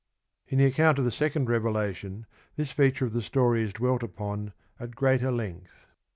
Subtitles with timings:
[0.47, 3.61] In the account of the second revelation this feature •nd the i«cond of the story
[3.61, 5.85] is dwelt upon at greater length.